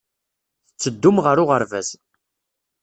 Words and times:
Tetteddum 0.69 1.17
ɣer 1.25 1.37
uɣerbaz. 1.43 1.89